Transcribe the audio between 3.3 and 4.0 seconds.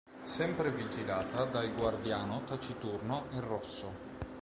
e rosso.